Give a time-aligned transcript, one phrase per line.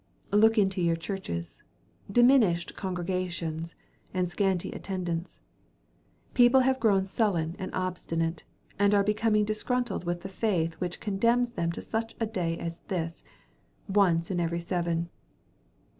[0.31, 3.75] Look into your churches—diminished congregations,
[4.15, 5.41] and scanty attendance.
[6.33, 8.43] People have grown sullen and obstinate,
[8.79, 12.79] and are becoming disgusted with the faith which condemns them to such a day as
[12.87, 13.23] this,
[13.87, 15.07] once in every seven.